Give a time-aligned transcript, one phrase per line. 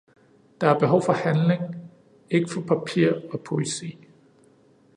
[0.61, 1.61] Der er behov for handling,
[2.29, 4.07] ikke for papir og poesi.